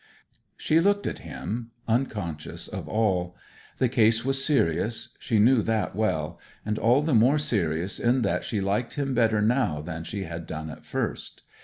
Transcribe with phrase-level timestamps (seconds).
[0.57, 3.35] She looked at him, unconscious of all.
[3.77, 8.43] The case was serious; she knew that well; and all the more serious in that
[8.43, 11.43] she liked him better now than she had done at first.